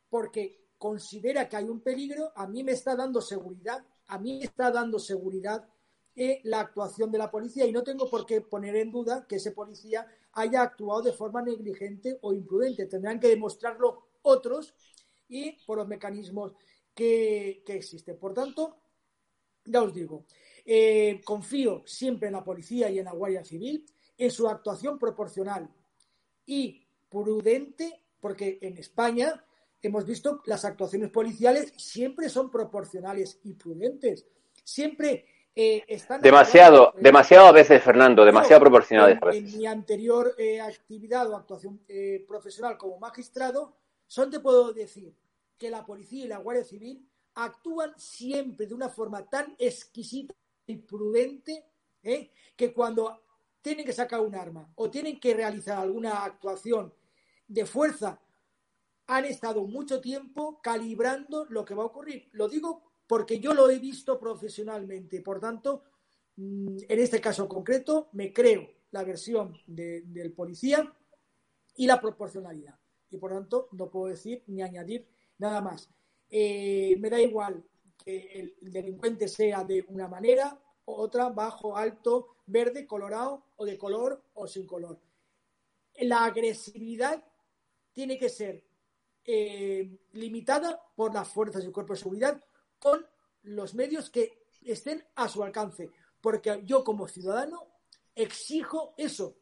[0.08, 4.46] porque considera que hay un peligro, a mí me está dando seguridad, a mí me
[4.46, 5.68] está dando seguridad
[6.16, 9.38] eh, la actuación de la policía y no tengo por qué poner en duda que
[9.38, 12.86] ese policía haya actuado de forma negligente o imprudente.
[12.86, 14.76] Tendrán que demostrarlo otros
[15.28, 16.54] y por los mecanismos
[16.94, 18.20] que, que existen.
[18.20, 18.78] Por tanto,
[19.66, 20.26] ya os digo,
[20.66, 23.84] eh, confío siempre en la policía y en la Guardia Civil,
[24.20, 25.68] en su actuación proporcional
[26.46, 29.44] y prudente, porque en España
[29.86, 34.26] hemos visto las actuaciones policiales siempre son proporcionales y prudentes.
[34.64, 35.26] Siempre
[35.56, 39.54] eh, están demasiado, demasiado a veces, Fernando, demasiado proporcionales a veces.
[39.54, 43.74] En mi anterior eh, actividad o actuación eh, profesional como magistrado,
[44.06, 45.14] solo te puedo decir
[45.58, 50.34] que la policía y la Guardia Civil actúan siempre de una forma tan exquisita
[50.68, 51.66] y prudente
[52.56, 53.22] que cuando
[53.62, 56.94] tienen que sacar un arma o tienen que realizar alguna actuación
[57.48, 58.20] de fuerza,
[59.08, 62.30] han estado mucho tiempo calibrando lo que va a ocurrir.
[62.32, 65.22] Lo digo porque yo lo he visto profesionalmente.
[65.22, 65.84] Por tanto,
[66.38, 70.92] mm, en este caso concreto, me creo la versión de, del policía
[71.76, 72.80] y la proporcionalidad.
[73.12, 75.90] Y por tanto, no puedo decir ni añadir nada más.
[76.30, 77.64] Eh, me da igual
[78.04, 84.24] que el delincuente sea de una manera, otra, bajo, alto, verde, colorado, o de color
[84.34, 85.00] o sin color.
[86.00, 87.24] La agresividad
[87.94, 88.64] tiene que ser
[89.26, 92.44] eh, limitada por las fuerzas y cuerpos de seguridad
[92.80, 93.06] con
[93.44, 95.92] los medios que estén a su alcance.
[96.22, 97.68] Porque yo como ciudadano
[98.14, 99.36] exijo eso.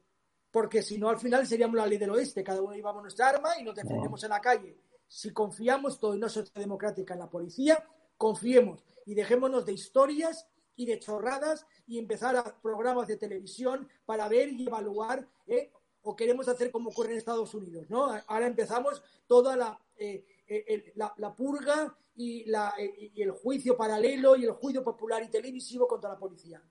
[0.52, 2.44] Porque si no, al final seríamos la ley del oeste.
[2.44, 4.78] Cada uno llevamos nuestra arma y nos defendemos en la calle.
[5.08, 7.84] Si confiamos todo en una sociedad democrática en la policía,
[8.18, 14.28] confiemos y dejémonos de historias y de chorradas y empezar a programas de televisión para
[14.28, 15.72] ver y evaluar, ¿eh?
[16.04, 18.12] O queremos hacer como ocurre en Estados Unidos, ¿no?
[18.28, 23.78] Ahora empezamos toda la, eh, eh, la, la, purga y, la, eh, y el juicio
[23.78, 26.62] paralelo y el juicio popular y televisivo contra la policía.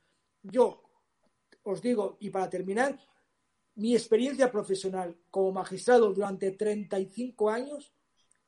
[0.42, 0.82] Yo
[1.62, 2.98] os digo, y para terminar,
[3.74, 7.92] mi experiencia profesional como magistrado durante 35 años,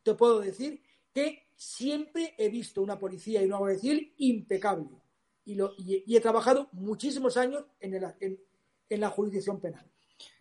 [0.03, 0.83] te puedo decir
[1.13, 5.03] que siempre he visto una policía y una guardia civil impecable.
[5.47, 8.41] Y, lo, y he trabajado muchísimos años en, el, en,
[8.89, 9.91] en, la jurisdicción penal.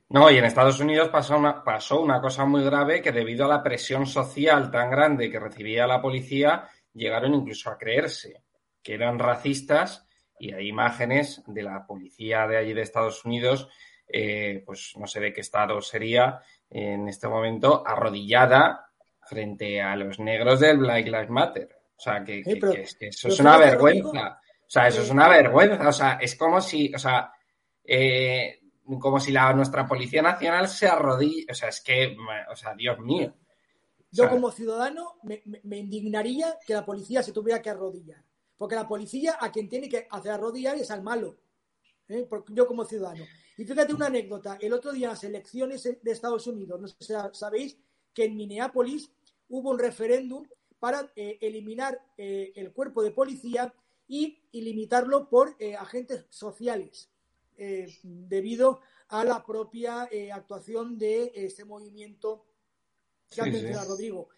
[0.10, 3.50] No, y en Estados Unidos pasó una, pasó una cosa muy grave que debido a
[3.50, 8.44] la presión social tan grande que recibía la policía, llegaron incluso a creerse
[8.82, 10.06] que eran racistas
[10.38, 13.70] y hay imágenes de la policía de allí de Estados Unidos,
[14.08, 18.90] eh, pues no sé de qué estado sería en este momento, arrodillada
[19.22, 21.70] frente a los negros del Black Lives Matter.
[21.96, 24.40] O sea, que, pero, que, que eso es una vergüenza.
[24.40, 25.88] O sea, eso es una vergüenza.
[25.88, 27.32] O sea, es como si, o sea,
[27.84, 28.60] eh,
[29.00, 31.52] como si la, nuestra Policía Nacional se arrodilla.
[31.52, 32.16] O sea, es que,
[32.52, 33.34] o sea, Dios mío.
[34.12, 38.24] Yo como ciudadano me, indignaría que la policía se tuviera que arrodillar.
[38.58, 41.36] Porque la policía a quien tiene que hacer arrodillar es al malo.
[42.08, 42.28] ¿eh?
[42.50, 43.24] Yo como ciudadano.
[43.58, 44.58] Y fíjate una anécdota.
[44.62, 47.78] El otro día en las elecciones de Estados Unidos, no sé si sabéis,
[48.14, 49.12] que en Minneapolis
[49.50, 50.46] hubo un referéndum
[50.78, 53.74] para eh, eliminar eh, el cuerpo de policía
[54.08, 57.10] y, y limitarlo por agentes sociales,
[57.58, 62.46] eh, debido a la propia eh, actuación de este movimiento
[63.30, 63.92] que ha mencionado.
[63.92, 64.30] Rodrigo.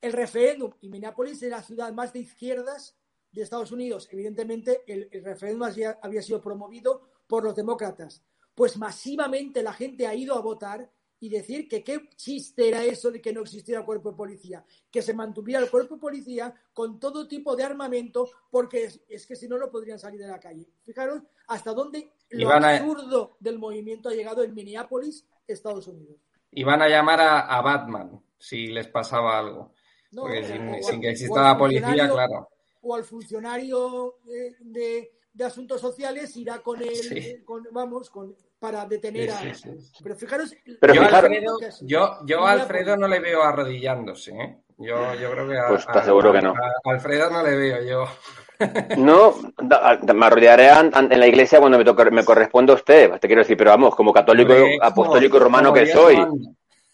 [0.00, 2.96] El referéndum y Minneapolis es la ciudad más de izquierdas
[3.30, 4.08] de Estados Unidos.
[4.10, 8.24] Evidentemente, el, el referéndum había, había sido promovido por los demócratas.
[8.54, 10.90] Pues masivamente la gente ha ido a votar
[11.20, 15.02] y decir que qué chiste era eso de que no existiera cuerpo de policía, que
[15.02, 19.36] se mantuviera el cuerpo de policía con todo tipo de armamento, porque es, es que
[19.36, 20.66] si no, no podrían salir de la calle.
[20.82, 23.36] Fijaros hasta dónde lo absurdo a...
[23.38, 26.16] del movimiento ha llegado en Minneapolis, Estados Unidos.
[26.52, 29.74] Y van a llamar a, a Batman si les pasaba algo.
[30.12, 30.44] No, porque
[30.82, 32.48] sin, que exista la policía, claro.
[32.80, 37.42] O al funcionario de, de, de asuntos sociales irá con él, sí.
[37.44, 39.38] con, vamos, con para detener a.
[39.38, 40.02] Sí, sí, sí.
[40.02, 40.54] Pero fijaros.
[40.80, 44.32] Pero yo, Alfredo, yo, yo a Alfredo no le veo arrodillándose.
[44.32, 44.58] ¿eh?
[44.76, 45.58] Yo, yo creo que.
[45.58, 46.54] A, pues está seguro a, que no.
[46.54, 48.04] A Alfredo no le veo yo.
[48.98, 49.36] No,
[50.14, 53.56] me arrodillaré en la iglesia cuando me, toque, me corresponda a usted, te quiero decir,
[53.56, 54.52] pero vamos, como católico,
[54.82, 56.18] apostólico y romano que soy,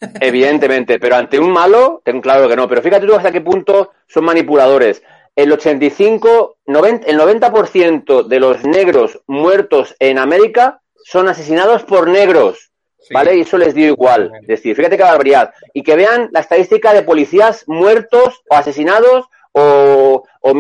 [0.21, 3.91] evidentemente, pero ante un malo, tengo claro que no, pero fíjate tú hasta qué punto
[4.07, 5.03] son manipuladores.
[5.35, 12.73] El 85, 90, el 90% de los negros muertos en América son asesinados por negros,
[12.99, 13.15] sí.
[13.15, 13.37] ¿vale?
[13.37, 14.33] Y eso les dio igual.
[14.41, 15.55] Es decir, fíjate qué barbaridad.
[15.73, 20.55] Y que vean la estadística de policías muertos o asesinados o, o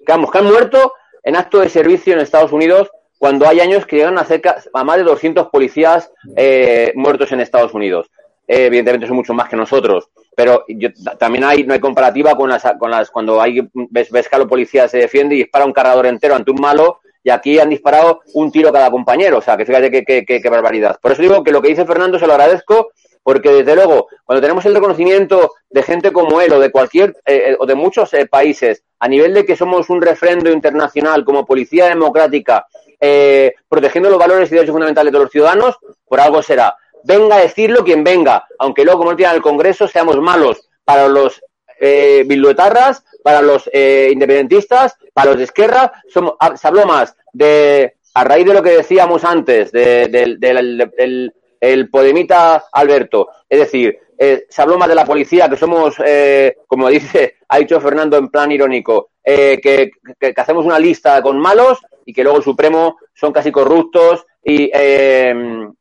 [0.00, 3.96] digamos, que han muerto en acto de servicio en Estados Unidos cuando hay años que
[3.96, 8.10] llegan a cerca a más de 200 policías eh, muertos en Estados Unidos.
[8.48, 12.50] Eh, evidentemente son mucho más que nosotros, pero yo, también hay, no hay comparativa con
[12.50, 15.64] las, con las cuando hay, ves, ves que a la policía se defiende y dispara
[15.64, 19.38] un cargador entero ante un malo y aquí han disparado un tiro cada compañero.
[19.38, 20.98] O sea, que fíjate qué, barbaridad.
[21.00, 22.90] Por eso digo que lo que dice Fernando se lo agradezco,
[23.22, 27.56] porque desde luego, cuando tenemos el reconocimiento de gente como él o de cualquier, eh,
[27.58, 31.86] o de muchos eh, países, a nivel de que somos un refrendo internacional como policía
[31.86, 32.66] democrática,
[33.00, 36.76] eh, protegiendo los valores y derechos fundamentales de los ciudadanos, por algo será.
[37.04, 41.08] Venga a decirlo quien venga, aunque luego, como no tiene el Congreso, seamos malos para
[41.08, 41.42] los
[41.80, 47.94] eh, bilduetarras, para los eh, independentistas, para los de Esquerra, somos, se habló más de,
[48.14, 53.58] a raíz de lo que decíamos antes, de, de, del de, el Podemita Alberto, es
[53.58, 57.80] decir, eh, se habló más de la policía, que somos, eh, como dice, ha dicho
[57.80, 62.22] Fernando en plan irónico, eh, que, que, que, hacemos una lista con malos y que
[62.22, 64.70] luego el Supremo son casi corruptos y,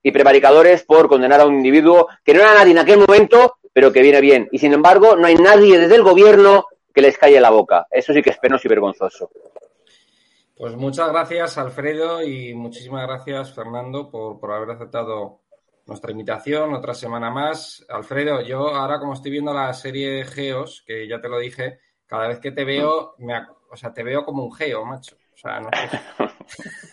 [0.02, 3.92] y prevaricadores por condenar a un individuo que no era nadie en aquel momento, pero
[3.92, 4.48] que viene bien.
[4.52, 7.88] Y sin embargo, no hay nadie desde el gobierno que les calle la boca.
[7.90, 9.32] Eso sí que es penoso y vergonzoso.
[10.56, 15.42] Pues muchas gracias, Alfredo, y muchísimas gracias, Fernando, por, por haber aceptado
[15.86, 17.86] nuestra invitación otra semana más.
[17.90, 22.28] Alfredo, yo ahora como estoy viendo la serie Geos, que ya te lo dije, cada
[22.28, 23.34] vez que te veo, me,
[23.72, 25.16] o sea, te veo como un geo, macho.
[25.34, 26.00] O sea, no sé.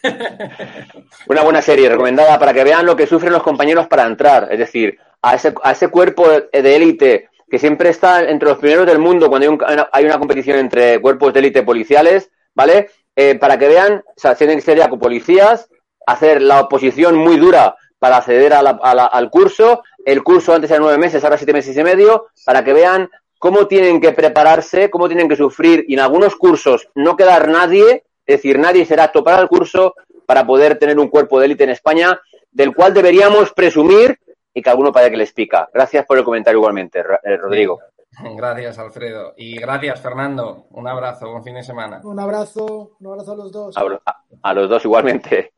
[1.28, 4.48] Una buena serie, recomendada para que vean lo que sufren los compañeros para entrar.
[4.51, 8.86] Es decir, a ese, a ese cuerpo de élite que siempre está entre los primeros
[8.86, 12.90] del mundo cuando hay, un, hay una competición entre cuerpos de élite policiales, ¿vale?
[13.16, 15.68] Eh, para que vean, o sea, tienen que ser ya policías,
[16.07, 19.82] hacer la oposición muy dura para acceder a al curso.
[20.05, 23.66] El curso antes era nueve meses, ahora siete meses y medio, para que vean cómo
[23.66, 28.37] tienen que prepararse, cómo tienen que sufrir y en algunos cursos no quedar nadie Es
[28.37, 29.95] decir, nadie será apto para el curso
[30.27, 32.21] para poder tener un cuerpo de élite en España,
[32.53, 34.18] del cual deberíamos presumir
[34.55, 35.68] y que alguno parece que les pica.
[35.73, 37.81] Gracias por el comentario igualmente, eh, Rodrigo.
[38.37, 39.35] Gracias, Alfredo.
[39.37, 40.66] Y gracias, Fernando.
[40.71, 42.01] Un abrazo, buen fin de semana.
[42.03, 43.77] Un abrazo, un abrazo a los dos.
[43.77, 45.53] A, a los dos igualmente.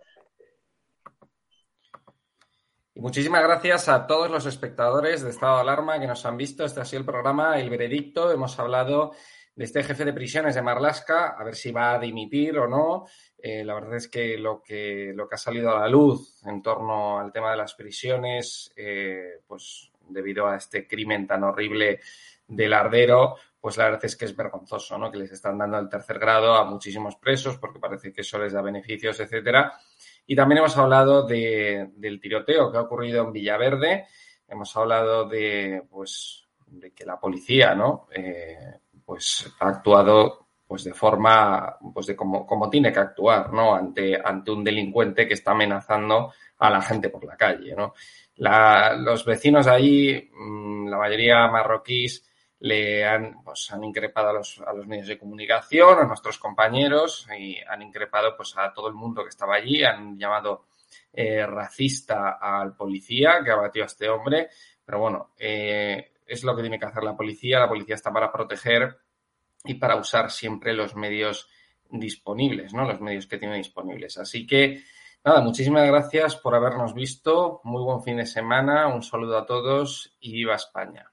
[2.94, 6.64] Y muchísimas gracias a todos los espectadores de Estado de Alarma que nos han visto.
[6.64, 8.30] Este ha sido el programa El Veredicto.
[8.30, 9.12] Hemos hablado
[9.54, 13.06] de este jefe de prisiones de Marlasca, a ver si va a dimitir o no.
[13.36, 16.62] Eh, la verdad es que lo, que lo que ha salido a la luz en
[16.62, 22.00] torno al tema de las prisiones, eh, pues debido a este crimen tan horrible
[22.46, 25.10] del ardero, pues la verdad es que es vergonzoso, ¿no?
[25.10, 28.52] Que les están dando el tercer grado a muchísimos presos porque parece que eso les
[28.52, 29.72] da beneficios, etcétera.
[30.26, 34.06] Y también hemos hablado de, del tiroteo que ha ocurrido en Villaverde.
[34.48, 38.08] Hemos hablado de, pues, de que la policía, ¿no?
[38.12, 38.80] Eh,
[39.12, 43.74] pues ha actuado pues de forma, pues de como, como tiene que actuar, ¿no?
[43.74, 47.92] Ante, ante un delincuente que está amenazando a la gente por la calle, ¿no?
[48.36, 52.26] Los vecinos ahí, mm, la mayoría marroquíes,
[52.60, 57.26] le han, pues, han increpado a los, a los medios de comunicación, a nuestros compañeros,
[57.38, 60.64] y han increpado pues, a todo el mundo que estaba allí, han llamado
[61.12, 64.48] eh, racista al policía que abatió a este hombre,
[64.86, 68.32] pero bueno, eh, es lo que tiene que hacer la policía, la policía está para
[68.32, 69.01] proteger
[69.64, 71.48] y para usar siempre los medios
[71.90, 72.84] disponibles, ¿no?
[72.84, 74.18] Los medios que tiene disponibles.
[74.18, 74.82] Así que,
[75.24, 80.16] nada, muchísimas gracias por habernos visto, muy buen fin de semana, un saludo a todos
[80.20, 81.12] y viva España.